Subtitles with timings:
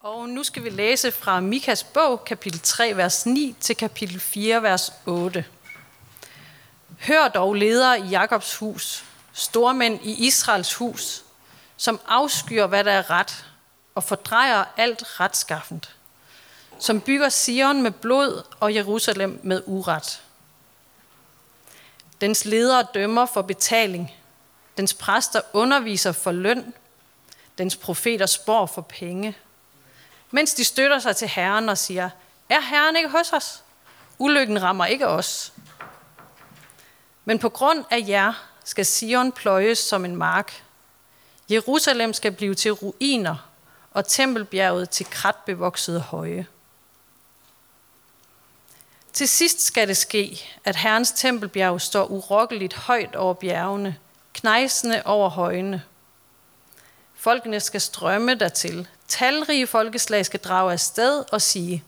[0.00, 4.62] Og nu skal vi læse fra Mikas bog, kapitel 3, vers 9 til kapitel 4,
[4.62, 5.44] vers 8.
[7.00, 11.24] Hør dog ledere i Jakobs hus, stormænd i Israels hus,
[11.76, 13.44] som afskyer, hvad der er ret,
[13.94, 15.96] og fordrejer alt retskaffent,
[16.78, 20.22] som bygger Sion med blod og Jerusalem med uret.
[22.20, 24.14] Dens ledere dømmer for betaling,
[24.76, 26.74] dens præster underviser for løn,
[27.58, 29.36] dens profeter spår for penge–
[30.30, 32.10] mens de støtter sig til Herren og siger,
[32.48, 33.62] er Herren ikke hos os?
[34.18, 35.52] Ulykken rammer ikke os.
[37.24, 38.32] Men på grund af jer
[38.64, 40.62] skal Sion pløjes som en mark.
[41.50, 43.36] Jerusalem skal blive til ruiner,
[43.90, 46.46] og tempelbjerget til kratbevoksede høje.
[49.12, 53.96] Til sidst skal det ske, at Herrens tempelbjerg står urokkeligt højt over bjergene,
[54.32, 55.82] knejsende over højene.
[57.20, 58.88] Folkene skal strømme dertil.
[59.08, 61.84] Talrige folkeslag skal drage afsted og sige,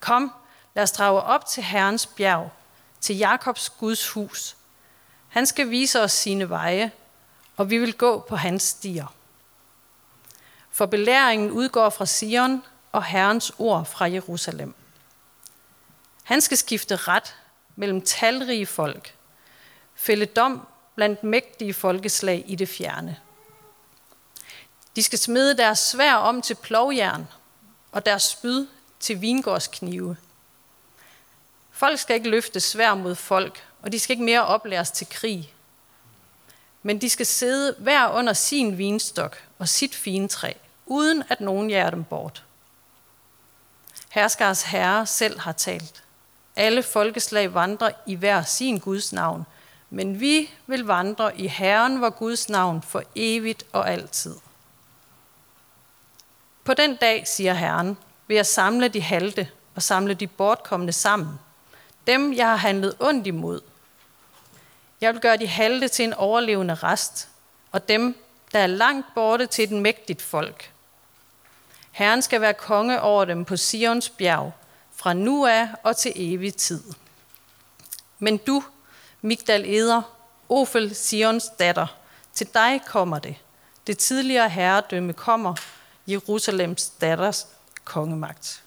[0.00, 0.32] Kom,
[0.74, 2.50] lad os drage op til Herrens bjerg,
[3.00, 4.56] til Jakobs Guds hus.
[5.28, 6.92] Han skal vise os sine veje,
[7.56, 9.14] og vi vil gå på hans stier.
[10.70, 14.74] For belæringen udgår fra Sion, og Herrens ord fra Jerusalem.
[16.22, 17.36] Han skal skifte ret
[17.76, 19.14] mellem talrige folk,
[19.94, 23.16] fælde dom blandt mægtige folkeslag i det fjerne.
[24.96, 27.28] De skal smide deres svær om til plovjern
[27.92, 28.66] og deres spyd
[29.00, 30.16] til vingårdsknive.
[31.70, 35.54] Folk skal ikke løfte svær mod folk, og de skal ikke mere oplæres til krig.
[36.82, 40.52] Men de skal sidde hver under sin vinstok og sit fine træ,
[40.86, 42.44] uden at nogen jager dem bort.
[44.08, 46.02] Herskars herre selv har talt.
[46.56, 49.46] Alle folkeslag vandrer i hver sin Guds navn,
[49.90, 54.34] men vi vil vandre i Herren, vor Guds navn, for evigt og altid.
[56.68, 61.40] På den dag, siger Herren, vil jeg samle de halte og samle de bortkommende sammen.
[62.06, 63.60] Dem, jeg har handlet ondt imod.
[65.00, 67.28] Jeg vil gøre de halte til en overlevende rest,
[67.72, 68.16] og dem,
[68.52, 70.72] der er langt borte til den mægtigt folk.
[71.90, 74.52] Herren skal være konge over dem på Sions bjerg,
[74.96, 76.82] fra nu af og til evig tid.
[78.18, 78.64] Men du,
[79.20, 80.02] Migdal Eder,
[80.48, 81.86] Ofel Sions datter,
[82.32, 83.36] til dig kommer det.
[83.86, 85.54] Det tidligere herredømme kommer,
[86.08, 87.46] Jerusalems datters
[87.84, 88.64] kongemagt.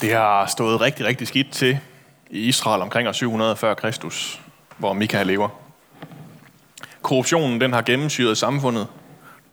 [0.00, 1.78] Det har stået rigtig, rigtig skidt til
[2.30, 4.40] i Israel omkring år 700 før Kristus,
[4.78, 5.48] hvor Mikael lever.
[7.02, 8.86] Korruptionen den har gennemsyret samfundet.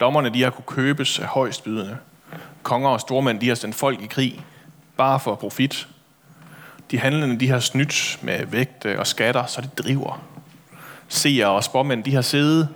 [0.00, 1.98] Dommerne de har kunne købes af højstbydende
[2.70, 4.44] konger og stormænd, de har sendt folk i krig,
[4.96, 5.88] bare for profit.
[6.90, 10.22] De handlende, de har snydt med vægte øh, og skatter, så det driver.
[11.08, 12.68] Seere og spormænd, de har siddet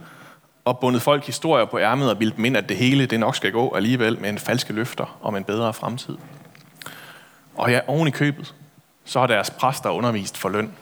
[0.64, 3.36] og bundet folk historier på ærmet og bildt dem ind, at det hele det nok
[3.36, 6.16] skal gå alligevel med en falske løfter om en bedre fremtid.
[7.54, 8.54] Og ja, oven i købet,
[9.04, 10.72] så har deres præster undervist for løn.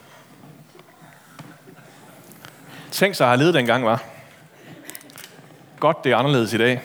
[2.90, 4.02] Tænk sig at have levet dengang, var.
[5.80, 6.80] Godt, det er anderledes i dag.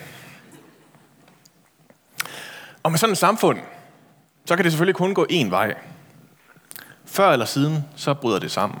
[2.82, 3.58] Og med sådan et samfund,
[4.44, 5.74] så kan det selvfølgelig kun gå én vej.
[7.06, 8.78] Før eller siden, så bryder det sammen.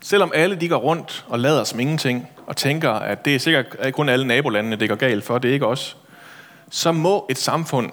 [0.00, 3.66] Selvom alle de går rundt og lader som ingenting, og tænker, at det er sikkert
[3.84, 5.96] ikke kun alle nabolandene, det går galt for, det er ikke os,
[6.70, 7.90] så må et samfund,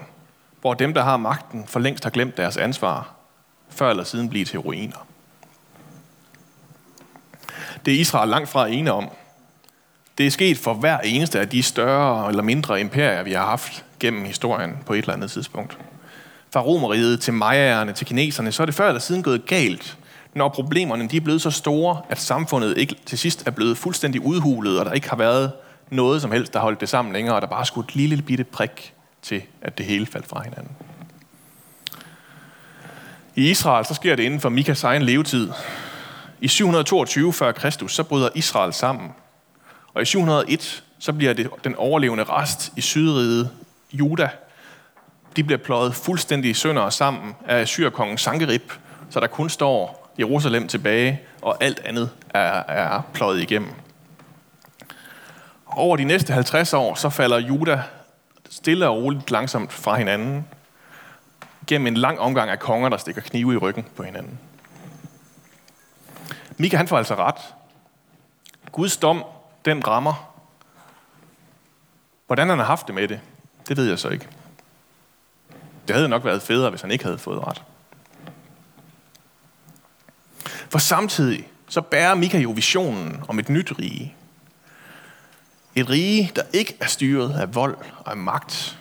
[0.61, 3.15] hvor dem, der har magten, for længst har glemt deres ansvar,
[3.69, 5.07] før eller siden blive til ruiner.
[7.85, 9.09] Det er Israel langt fra ene om.
[10.17, 13.85] Det er sket for hver eneste af de større eller mindre imperier, vi har haft
[13.99, 15.77] gennem historien på et eller andet tidspunkt.
[16.53, 19.97] Fra romeriet til majaerne til kineserne, så er det før eller siden gået galt,
[20.33, 24.21] når problemerne de er blevet så store, at samfundet ikke til sidst er blevet fuldstændig
[24.21, 25.51] udhulet, og der ikke har været
[25.89, 28.43] noget som helst, der holdt det sammen længere, og der bare skulle et lille bitte
[28.43, 30.71] prik til, at det hele faldt fra hinanden.
[33.35, 35.49] I Israel så sker det inden for Mikas egen levetid.
[36.41, 37.87] I 722 f.Kr.
[37.87, 39.11] Så bryder Israel sammen.
[39.95, 43.51] Og i 701, så bliver det den overlevende rest i sydriget
[43.93, 44.29] Juda,
[45.35, 48.71] de bliver pløjet fuldstændig i sønder sammen af syrkongen Sankerib,
[49.09, 53.69] så der kun står Jerusalem tilbage, og alt andet er, er pløjet igennem.
[55.65, 57.83] Over de næste 50 år, så falder Juda
[58.49, 60.47] stille og roligt langsomt fra hinanden,
[61.67, 64.39] gennem en lang omgang af konger, der stikker knive i ryggen på hinanden.
[66.57, 67.55] Mika han får altså ret.
[68.71, 69.23] Guds dom,
[69.65, 70.35] den rammer.
[72.27, 73.19] Hvordan han har haft det med det,
[73.67, 74.27] det ved jeg så ikke.
[75.87, 77.63] Det havde nok været federe, hvis han ikke havde fået ret.
[80.69, 84.15] For samtidig så bærer Mika jo visionen om et nyt rige.
[85.75, 88.79] Et rige, der ikke er styret af vold og af magt,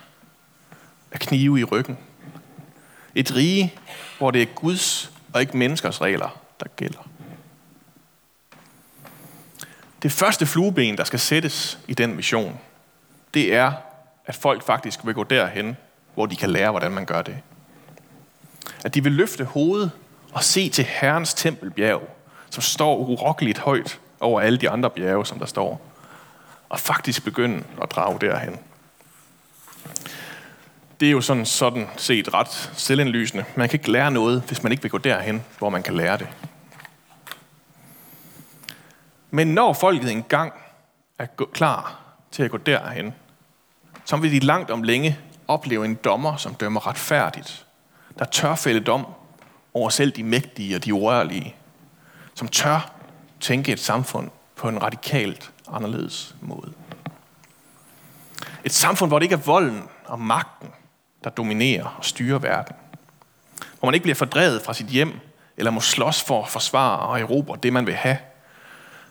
[1.13, 1.99] af knive i ryggen.
[3.15, 3.75] Et rige,
[4.19, 7.09] hvor det er Guds og ikke menneskers regler, der gælder.
[10.05, 12.61] Det første flueben, der skal sættes i den mission,
[13.35, 13.73] det er,
[14.27, 15.77] at folk faktisk vil gå derhen,
[16.15, 17.37] hvor de kan lære, hvordan man gør det.
[18.85, 19.91] At de vil løfte hovedet
[20.33, 22.17] og se til Herrens tempelbjerg,
[22.51, 25.81] som står urokkeligt højt over alle de andre bjerge, som der står.
[26.69, 28.59] Og faktisk begynde at drage derhen.
[31.01, 33.45] Det er jo sådan, sådan set ret selvindlysende.
[33.55, 36.19] Man kan ikke lære noget, hvis man ikke vil gå derhen, hvor man kan lære
[36.19, 36.29] det.
[39.35, 40.53] Men når folket engang
[41.19, 42.01] er klar
[42.31, 43.15] til at gå derhen,
[44.05, 47.67] så vil de langt om længe opleve en dommer, som dømmer retfærdigt,
[48.19, 49.07] der tør fælde dom
[49.73, 51.55] over selv de mægtige og de urørlige,
[52.35, 52.93] som tør
[53.41, 56.73] tænke et samfund på en radikalt anderledes måde.
[58.65, 60.69] Et samfund, hvor det ikke er volden og magten,
[61.25, 62.77] der dominerer og styrer verden.
[63.79, 65.21] Hvor man ikke bliver fordrevet fra sit hjem,
[65.57, 68.19] eller må slås for at forsvare og erobre det, man vil have,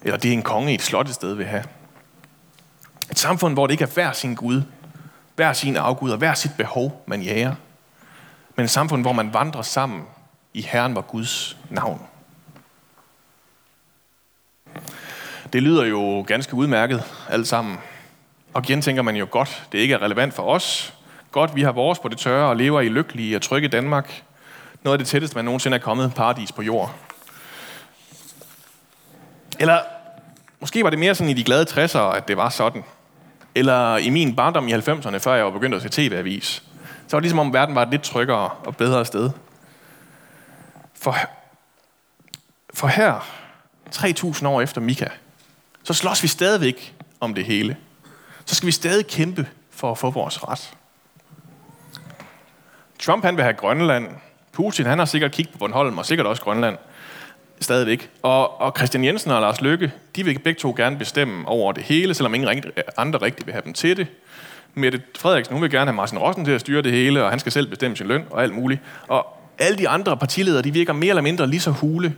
[0.03, 1.63] eller det en konge i et slot et sted vil have.
[3.11, 4.61] Et samfund, hvor det ikke er hver sin Gud,
[5.35, 7.55] hver sin afgud og hver sit behov, man jager.
[8.55, 10.01] Men et samfund, hvor man vandrer sammen
[10.53, 12.01] i Herren var Guds navn.
[15.53, 17.77] Det lyder jo ganske udmærket alt sammen.
[18.53, 20.93] Og igen tænker man jo godt, det ikke er relevant for os.
[21.31, 24.23] Godt, vi har vores på det tørre og lever i lykkelige og trygge Danmark.
[24.83, 26.95] Noget af det tætteste, man nogensinde er kommet paradis på jord.
[29.59, 29.79] Eller
[30.59, 32.83] måske var det mere sådan i de glade 60'ere, at det var sådan.
[33.55, 36.63] Eller i min barndom i 90'erne, før jeg var begyndt at se tv-avis.
[37.07, 39.29] Så var det ligesom om verden var et lidt tryggere og bedre sted.
[40.93, 41.15] For,
[42.73, 43.27] for her,
[43.95, 45.07] 3.000 år efter Mika,
[45.83, 47.77] så slås vi stadigvæk om det hele.
[48.45, 50.73] Så skal vi stadig kæmpe for at få vores ret.
[52.99, 54.07] Trump han vil have Grønland.
[54.51, 56.77] Putin han har sikkert kigget på Bornholm og sikkert også Grønland
[57.59, 58.09] stadigvæk.
[58.21, 61.83] Og, og Christian Jensen og Lars Løkke, de vil begge to gerne bestemme over det
[61.83, 62.63] hele, selvom ingen
[62.97, 64.07] andre rigtig vil have dem til det.
[64.73, 67.39] Mette Frederiksen, hun vil gerne have Martin Rossen til at styre det hele, og han
[67.39, 68.81] skal selv bestemme sin løn og alt muligt.
[69.07, 69.27] Og
[69.59, 72.15] alle de andre partiledere, de virker mere eller mindre lige så hule,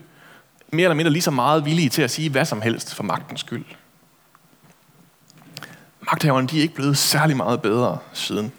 [0.71, 3.39] mere eller mindre lige så meget villige til at sige hvad som helst for magtens
[3.39, 3.65] skyld.
[6.11, 8.51] Magthaverne, de er ikke blevet særlig meget bedre siden.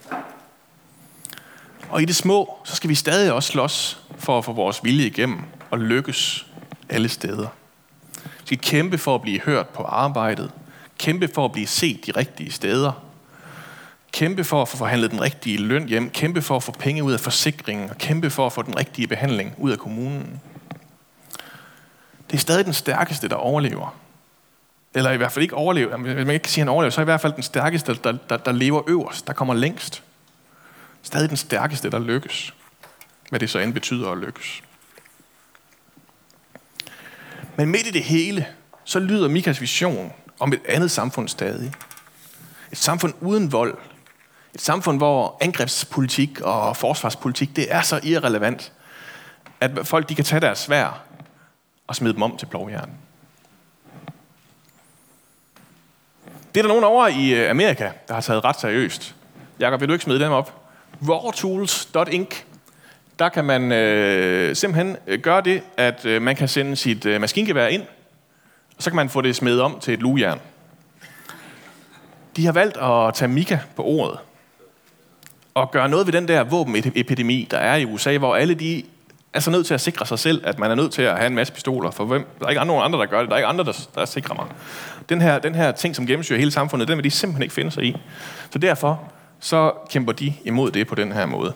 [1.88, 5.06] Og i det små, så skal vi stadig også slås for at få vores vilje
[5.06, 5.40] igennem
[5.70, 6.45] og lykkes
[6.88, 7.48] alle steder.
[8.24, 10.50] Vi skal kæmpe for at blive hørt på arbejdet.
[10.98, 12.92] Kæmpe for at blive set de rigtige steder.
[14.12, 16.10] Kæmpe for at få forhandlet den rigtige løn hjem.
[16.10, 17.90] Kæmpe for at få penge ud af forsikringen.
[17.90, 20.40] Og kæmpe for at få den rigtige behandling ud af kommunen.
[22.30, 23.96] Det er stadig den stærkeste, der overlever.
[24.94, 25.96] Eller i hvert fald ikke overlever.
[25.96, 27.94] Hvis man ikke kan sige, at han overlever, så er i hvert fald den stærkeste,
[28.04, 30.02] der, der, der lever øverst, der kommer længst.
[31.02, 32.54] Stadig den stærkeste, der lykkes.
[33.30, 34.62] Hvad det så end betyder at lykkes.
[37.56, 38.46] Men midt i det hele,
[38.84, 41.72] så lyder Mikas vision om et andet samfund stadig.
[42.72, 43.78] Et samfund uden vold.
[44.54, 48.72] Et samfund, hvor angrebspolitik og forsvarspolitik, det er så irrelevant,
[49.60, 51.02] at folk de kan tage deres svær
[51.86, 52.90] og smide dem om til plovjern.
[56.54, 59.14] Det er der nogen over i øh, Amerika, der har taget ret seriøst.
[59.60, 60.62] Jakob, vil du ikke smide dem op?
[61.08, 62.45] rawtools.inc
[63.18, 67.20] der kan man øh, simpelthen øh, gøre det, at øh, man kan sende sit øh,
[67.20, 67.82] maskingevær ind,
[68.76, 70.40] og så kan man få det smedet om til et lugejern.
[72.36, 74.18] De har valgt at tage Mika på ordet
[75.54, 78.82] og gøre noget ved den der våbenepidemi, der er i USA, hvor alle de
[79.32, 81.26] er så nødt til at sikre sig selv, at man er nødt til at have
[81.26, 81.90] en masse pistoler.
[81.90, 82.26] For hvem?
[82.38, 83.28] Der er ikke nogen andre, der gør det.
[83.28, 84.46] Der er ikke andre, der, der sikrer mig.
[85.08, 87.70] Den her, den her ting, som gennemsyrer hele samfundet, den vil de simpelthen ikke finde
[87.70, 87.96] sig i.
[88.50, 89.02] Så derfor
[89.40, 91.52] så kæmper de imod det på den her måde.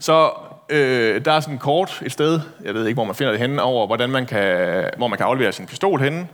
[0.00, 0.30] Så
[0.68, 3.62] øh, der er sådan kort et sted, jeg ved ikke, hvor man finder det henne,
[3.62, 6.28] over hvordan man kan, hvor man kan aflevere sin pistol henne.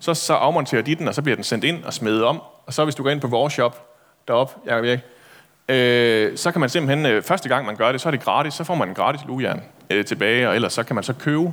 [0.00, 2.42] Så, så afmonterer de den, og så bliver den sendt ind og smedet om.
[2.66, 3.88] Og så hvis du går ind på vores shop
[4.28, 4.98] deroppe, jeg ved
[5.68, 8.54] øh, så kan man simpelthen, øh, første gang man gør det, så er det gratis,
[8.54, 11.52] så får man en gratis lugejern øh, tilbage, og ellers så kan man så købe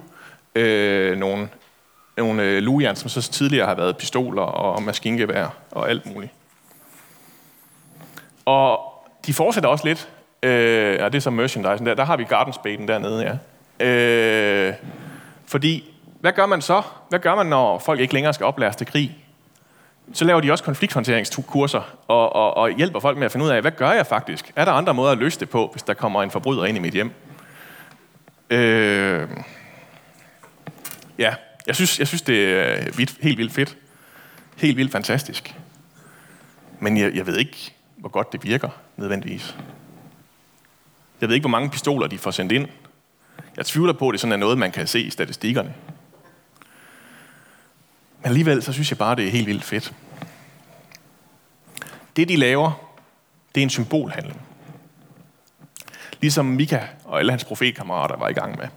[0.55, 1.49] øh, nogle,
[2.17, 6.31] nogle øh, lugejern, som så tidligere har været pistoler og maskingevær og alt muligt.
[8.45, 8.79] Og
[9.25, 10.09] de fortsætter også lidt
[10.43, 11.85] Øh, ja, det er så merchandise.
[11.85, 13.39] Der, der har vi gardenspaden dernede,
[13.79, 13.85] ja.
[13.85, 14.73] Øh,
[15.45, 16.81] fordi, hvad gør man så?
[17.09, 19.17] Hvad gør man, når folk ikke længere skal oplæres til krig?
[20.13, 23.61] så laver de også konflikthåndteringskurser og, og, og hjælper folk med at finde ud af,
[23.61, 24.51] hvad gør jeg faktisk?
[24.55, 26.81] Er der andre måder at løse det på, hvis der kommer en forbryder ind i
[26.81, 27.11] mit hjem?
[28.49, 29.27] Øh,
[31.17, 31.33] ja,
[31.67, 33.77] jeg synes, jeg synes det er vidt, helt vildt fedt.
[34.57, 35.55] Helt vildt fantastisk.
[36.79, 39.55] Men jeg, jeg ved ikke, hvor godt det virker nødvendigvis.
[41.21, 42.67] Jeg ved ikke, hvor mange pistoler de får sendt ind.
[43.57, 45.73] Jeg tvivler på, at det sådan er noget, man kan se i statistikkerne.
[48.21, 49.93] Men alligevel, så synes jeg bare, det er helt vildt fedt.
[52.15, 52.71] Det, de laver,
[53.55, 54.41] det er en symbolhandling.
[56.21, 58.67] Ligesom Mika og alle hans profetkammerater var i gang med.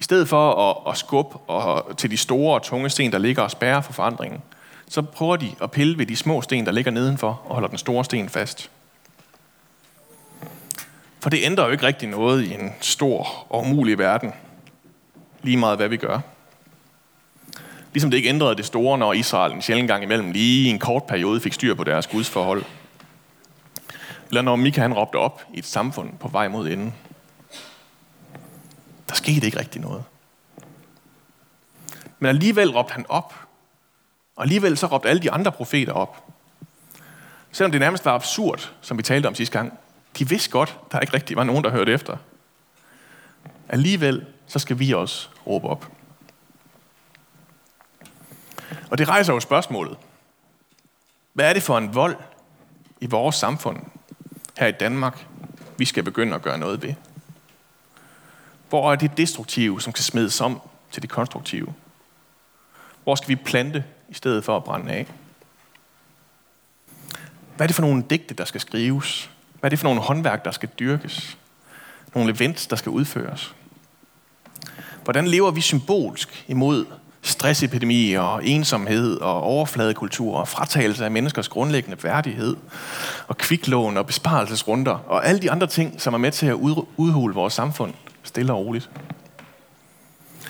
[0.00, 3.42] I stedet for at, at skubbe og, til de store og tunge sten, der ligger
[3.42, 4.42] og spærrer for forandringen,
[4.88, 7.78] så prøver de at pille ved de små sten, der ligger nedenfor, og holder den
[7.78, 8.70] store sten fast.
[11.22, 14.32] For det ændrer jo ikke rigtig noget i en stor og umulig verden,
[15.42, 16.20] lige meget hvad vi gør.
[17.92, 20.78] Ligesom det ikke ændrede det store, når Israel en sjældent gang imellem lige i en
[20.78, 22.64] kort periode fik styr på deres gudsforhold.
[24.28, 26.94] Eller når Mika han råbte op i et samfund på vej mod enden.
[29.08, 30.04] Der skete ikke rigtig noget.
[32.18, 33.34] Men alligevel råbte han op.
[34.36, 36.24] Og alligevel så råbte alle de andre profeter op.
[37.52, 39.78] Selvom det nærmest var absurd, som vi talte om sidste gang.
[40.18, 42.16] De vidste godt, der ikke rigtig var nogen, der hørte efter.
[43.68, 45.90] Alligevel så skal vi også råbe op.
[48.90, 49.98] Og det rejser jo spørgsmålet.
[51.32, 52.16] Hvad er det for en vold
[53.00, 53.78] i vores samfund
[54.58, 55.26] her i Danmark,
[55.78, 56.94] vi skal begynde at gøre noget ved?
[58.68, 61.74] Hvor er det destruktive, som kan smides om til det konstruktive?
[63.02, 65.06] Hvor skal vi plante i stedet for at brænde af?
[67.56, 69.30] Hvad er det for nogle digte, der skal skrives?
[69.62, 71.38] Hvad er det for nogle håndværk, der skal dyrkes?
[72.14, 73.54] Nogle events, der skal udføres?
[75.04, 76.86] Hvordan lever vi symbolsk imod
[77.22, 82.56] stressepidemi og ensomhed og overfladekultur og fratagelse af menneskers grundlæggende værdighed
[83.28, 86.54] og kviklån og besparelsesrunder og alle de andre ting, som er med til at
[86.96, 88.90] udhule vores samfund stille og roligt.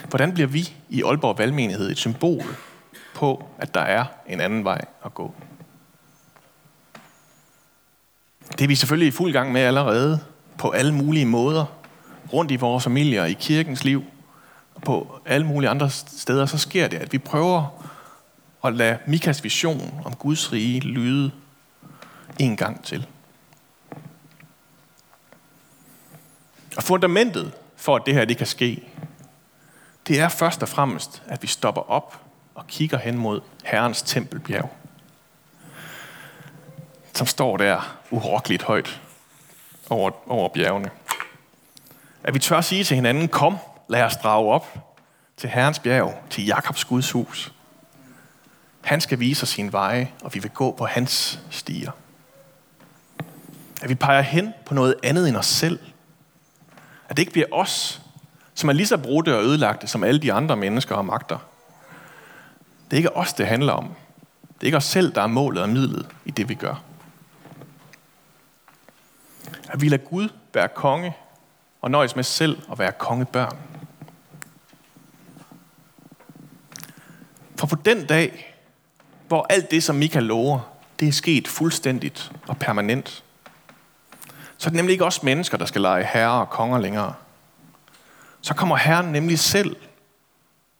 [0.08, 2.44] Hvordan bliver vi i Aalborg Valgmenighed et symbol
[3.14, 5.34] på, at der er en anden vej at gå?
[8.58, 10.20] Det er vi selvfølgelig i fuld gang med allerede
[10.58, 11.64] på alle mulige måder
[12.32, 14.04] rundt i vores familier, i kirkens liv,
[14.84, 17.84] på alle mulige andre steder, så sker det, at vi prøver
[18.64, 21.30] at lade Mikas vision om Guds rige lyde
[22.38, 23.06] en gang til.
[26.76, 28.82] Og fundamentet for, at det her det kan ske,
[30.08, 32.20] det er først og fremmest, at vi stopper op
[32.54, 34.70] og kigger hen mod Herrens tempelbjerg,
[37.14, 39.00] som står der urokkeligt højt
[39.90, 40.90] over, over bjergene.
[42.24, 43.56] At vi tør sige til hinanden, kom,
[43.88, 44.96] lad os drage op
[45.36, 47.52] til Herrens bjerg, til Jakobs Guds hus.
[48.80, 51.90] Han skal vise os sin veje, og vi vil gå på hans stier.
[53.82, 55.78] At vi peger hen på noget andet end os selv.
[57.08, 58.02] At det ikke bliver os,
[58.54, 61.38] som er lige så brudte og ødelagte som alle de andre mennesker og magter.
[62.84, 63.84] Det er ikke os, det handler om.
[64.54, 66.82] Det er ikke os selv, der er målet og midlet i det, vi gør.
[69.72, 71.16] At vi lader Gud være konge
[71.80, 73.58] og nøjes med selv at være kongebørn.
[77.56, 78.56] For på den dag,
[79.28, 80.60] hvor alt det, som Mika lover,
[81.00, 83.24] det er sket fuldstændigt og permanent,
[84.58, 87.14] så er det nemlig ikke os mennesker, der skal lege herre og konger længere.
[88.40, 89.76] Så kommer Herren nemlig selv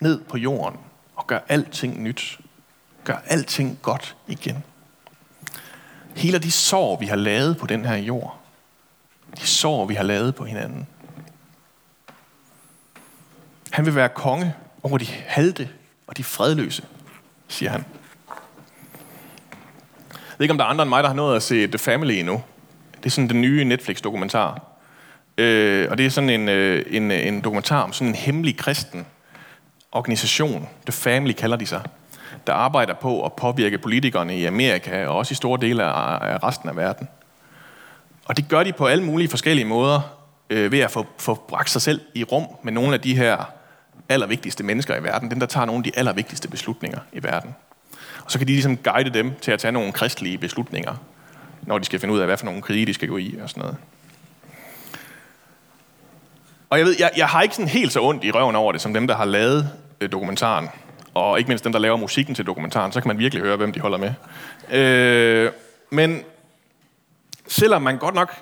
[0.00, 0.78] ned på jorden
[1.16, 2.38] og gør alting nyt.
[3.04, 4.64] Gør alting godt igen.
[6.16, 8.41] Hele de sår, vi har lavet på den her jord,
[9.40, 10.86] de sår, vi har lavet på hinanden.
[13.70, 15.68] Han vil være konge over de halte
[16.06, 16.82] og de fredløse,
[17.48, 17.84] siger han.
[20.10, 21.78] Jeg ved ikke, om der er andre end mig, der har nået at se The
[21.78, 22.42] Family endnu.
[22.96, 24.62] Det er sådan den nye Netflix-dokumentar.
[25.38, 28.56] Øh, og det er sådan en, øh, en, øh, en dokumentar om sådan en hemmelig
[28.56, 29.06] kristen
[29.92, 30.68] organisation.
[30.86, 31.82] The Family kalder de sig.
[32.46, 36.42] Der arbejder på at påvirke politikerne i Amerika og også i store dele af, af
[36.42, 37.08] resten af verden.
[38.24, 40.00] Og det gør de på alle mulige forskellige måder
[40.50, 43.44] øh, ved at få, få bragt sig selv i rum med nogle af de her
[44.08, 47.54] allervigtigste mennesker i verden, dem der tager nogle af de allervigtigste beslutninger i verden.
[48.24, 50.94] Og så kan de ligesom guide dem til at tage nogle kristelige beslutninger,
[51.62, 53.50] når de skal finde ud af, hvad for nogle krige de skal gå i og
[53.50, 53.76] sådan noget.
[56.70, 58.80] Og jeg ved, jeg, jeg har ikke sådan helt så ondt i røven over det,
[58.80, 60.68] som dem, der har lavet øh, dokumentaren.
[61.14, 63.72] Og ikke mindst dem, der laver musikken til dokumentaren, så kan man virkelig høre, hvem
[63.72, 64.12] de holder med.
[64.78, 65.50] Øh,
[65.90, 66.22] men
[67.52, 68.34] selvom man godt nok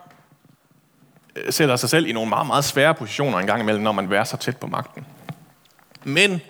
[1.37, 4.13] øh, sætter sig selv i nogle meget, meget svære positioner en gang imellem, når man
[4.13, 5.07] er så tæt på magten,
[6.05, 6.41] men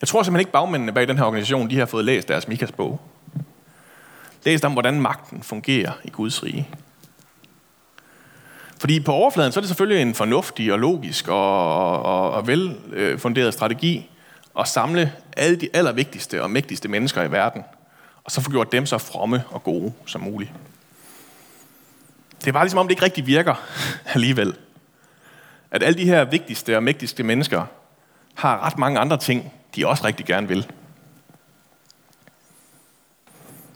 [0.00, 2.72] Jeg tror simpelthen ikke, bagmændene bag den her organisation, de har fået læst deres Mikas
[2.72, 3.00] bog.
[4.44, 6.68] Læst om, hvordan magten fungerer i Guds rige.
[8.78, 13.54] Fordi på overfladen, så er det selvfølgelig en fornuftig og logisk og, og, og velfunderet
[13.54, 14.10] strategi
[14.58, 17.64] at samle alle de allervigtigste og mægtigste mennesker i verden,
[18.24, 20.52] og så få gjort dem så fromme og gode som muligt.
[22.40, 23.54] Det er bare ligesom om, det ikke rigtig virker
[24.14, 24.56] alligevel.
[25.70, 27.66] At alle de her vigtigste og mægtigste mennesker
[28.34, 30.72] har ret mange andre ting, de også rigtig gerne vil.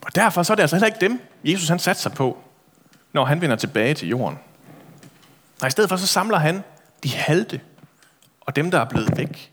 [0.04, 2.38] Og derfor så er det altså heller ikke dem, Jesus han satte sig på,
[3.12, 4.38] når han vender tilbage til jorden.
[5.60, 6.64] Nej, i stedet for så samler han
[7.02, 7.60] de halte
[8.40, 9.52] og dem, der er blevet væk,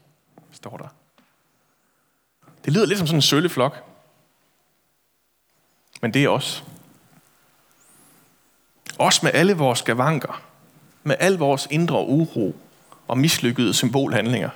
[0.52, 0.88] står der.
[2.66, 3.84] Det lyder lidt som sådan en sølleflok.
[6.02, 6.64] Men det er os.
[9.02, 10.42] Os med alle vores skavanker,
[11.04, 12.56] med al vores indre uro
[13.08, 14.50] og mislykkede symbolhandlinger.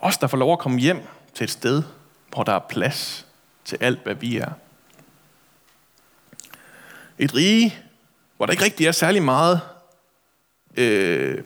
[0.00, 1.02] Os, der får lov at komme hjem
[1.34, 1.82] til et sted,
[2.32, 3.26] hvor der er plads
[3.64, 4.50] til alt, hvad vi er.
[7.18, 7.74] Et rige,
[8.36, 9.60] hvor der ikke rigtig er særlig meget
[10.76, 11.42] øh,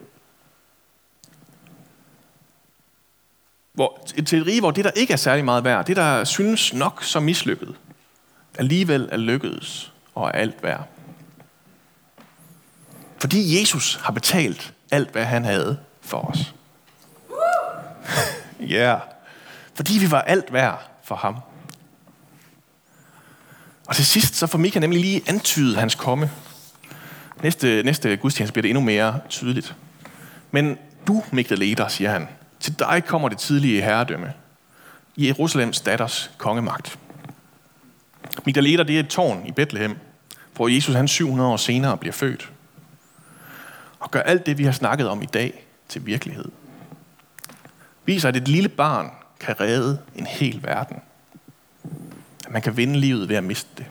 [3.73, 6.75] hvor, til et rige, hvor det, der ikke er særlig meget værd, det, der synes
[6.75, 7.75] nok så mislykket,
[8.59, 10.88] alligevel er lykkedes og er alt værd.
[13.21, 16.38] Fordi Jesus har betalt alt, hvad han havde for os.
[18.61, 18.76] Ja.
[18.76, 19.00] yeah.
[19.75, 21.37] Fordi vi var alt værd for ham.
[23.87, 26.31] Og til sidst, så får Mika nemlig lige antydet hans komme.
[27.42, 29.76] Næste, næste gudstjeneste bliver det endnu mere tydeligt.
[30.50, 32.28] Men du, Leder, siger han,
[32.61, 34.33] til dig kommer det tidlige herredømme.
[35.16, 36.99] Jerusalems datters kongemagt.
[38.47, 39.97] Leder, det er et tårn i Bethlehem,
[40.55, 42.53] hvor Jesus han 700 år senere bliver født.
[43.99, 46.45] Og gør alt det, vi har snakket om i dag, til virkelighed.
[48.05, 50.97] Viser, at et lille barn kan redde en hel verden.
[52.47, 53.87] At man kan vinde livet ved at miste det.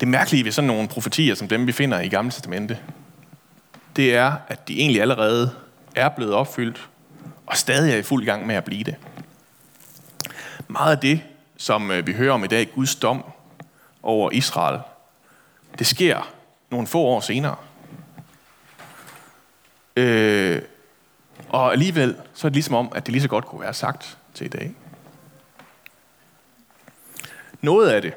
[0.00, 2.78] Det mærkelige ved sådan nogle profetier, som dem vi finder i Gamle Testamente,
[3.96, 5.50] det er, at de egentlig allerede
[5.96, 6.88] er blevet opfyldt,
[7.46, 8.94] og stadig er i fuld gang med at blive det.
[10.68, 11.22] Meget af det,
[11.56, 13.24] som øh, vi hører om i dag, Guds dom
[14.02, 14.80] over Israel,
[15.78, 16.32] det sker
[16.70, 17.56] nogle få år senere.
[19.96, 20.62] Øh,
[21.48, 24.18] og alligevel så er det ligesom om, at det lige så godt kunne være sagt
[24.34, 24.74] til i dag.
[27.60, 28.14] Noget af det,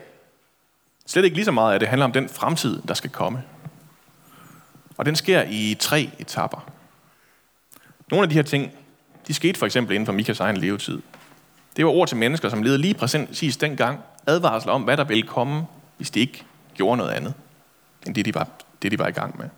[1.05, 3.43] slet ikke lige så meget af det, handler om den fremtid, der skal komme.
[4.97, 6.69] Og den sker i tre etapper.
[8.12, 8.71] Nogle af de her ting,
[9.27, 11.01] de skete for eksempel inden for Mikas egen levetid.
[11.77, 15.23] Det var ord til mennesker, som levede lige præcis dengang, advarsler om, hvad der ville
[15.23, 17.33] komme, hvis de ikke gjorde noget andet,
[18.07, 18.47] end det de var,
[18.81, 19.49] det, de var i gang med.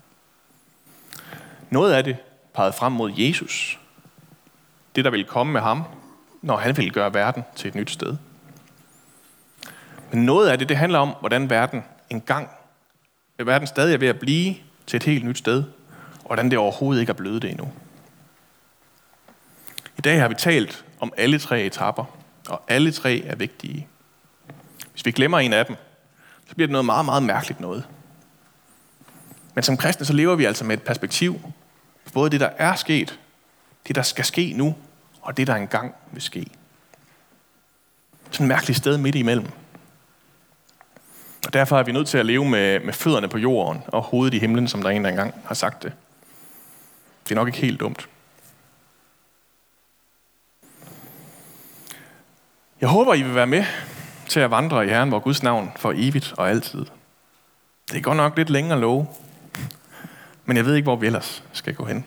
[1.70, 2.18] Noget af det
[2.54, 3.80] pegede frem mod Jesus.
[4.96, 5.84] Det, der ville komme med ham,
[6.42, 8.16] når han ville gøre verden til et nyt sted.
[10.12, 12.50] Men noget af det, det handler om, hvordan verden engang,
[13.38, 14.56] verden stadig er ved at blive
[14.88, 15.64] til et helt nyt sted,
[16.20, 17.72] og hvordan det overhovedet ikke er blevet det endnu.
[20.00, 22.06] I dag har vi talt om alle tre etapper,
[22.50, 23.88] og alle tre er vigtige.
[24.92, 25.76] Hvis vi glemmer en af dem,
[26.48, 27.88] så bliver det noget meget, meget mærkeligt noget.
[29.56, 31.42] Men som kristne, så lever vi altså med et perspektiv
[32.06, 33.20] på både det, der er sket,
[33.88, 34.76] det, der skal ske nu,
[35.22, 36.48] og det, der engang vil ske.
[38.32, 39.48] Sådan et mærkeligt sted midt imellem.
[41.48, 44.34] Og derfor er vi nødt til at leve med, med fødderne på jorden og hovedet
[44.34, 45.94] i himlen, som der en der engang har sagt det.
[47.24, 48.10] Det er nok ikke helt dumt.
[52.82, 53.66] Jeg håber, I vil være med
[54.28, 56.86] til at vandre i Herren, hvor Guds navn for evigt og altid.
[57.92, 59.08] Det går nok lidt længere at love,
[60.46, 62.06] men jeg ved ikke, hvor vi ellers skal gå hen.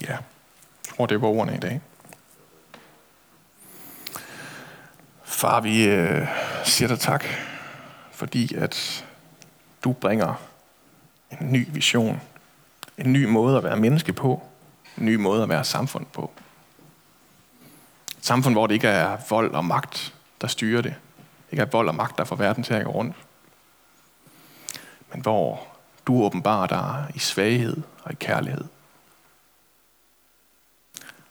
[0.00, 0.20] Ja, jeg
[0.96, 1.80] tror, det var ordene i dag.
[5.24, 6.26] Far, vi øh,
[6.64, 7.24] siger dig tak,
[8.12, 9.04] fordi at
[9.84, 10.34] du bringer
[11.40, 12.20] en ny vision,
[12.98, 14.42] en ny måde at være menneske på,
[14.98, 16.30] en ny måde at være samfund på.
[18.22, 20.94] Et samfund, hvor det ikke er vold og magt, der styrer det.
[21.50, 23.16] Ikke er vold og magt, der får verden til at gå rundt.
[25.12, 25.66] Men hvor
[26.06, 28.64] du åbenbarer dig i svaghed og i kærlighed.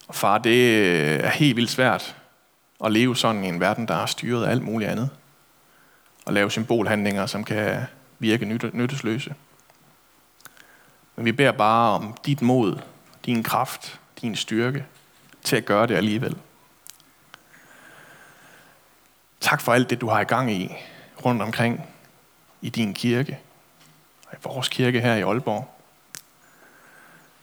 [0.08, 0.86] Og far, det
[1.26, 2.16] er helt vildt svært
[2.86, 5.10] at leve sådan i en verden, der er styret af alt muligt andet.
[6.26, 7.84] Og lave symbolhandlinger, som kan
[8.20, 9.36] virke nyttesløse.
[11.16, 12.80] Men vi beder bare om dit mod,
[13.26, 14.86] din kraft, din styrke
[15.44, 16.38] til at gøre det alligevel.
[19.42, 20.76] Tak for alt det, du har i gang i
[21.26, 21.88] rundt omkring
[22.62, 23.40] i din kirke.
[24.34, 25.76] I vores kirke her i Aalborg.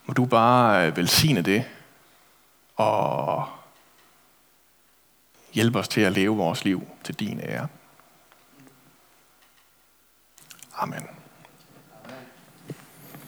[0.07, 1.65] Må du bare øh, velsigne det
[2.77, 3.49] og
[5.53, 7.69] hjælpe os til at leve vores liv til din ære.
[10.77, 11.18] Amen.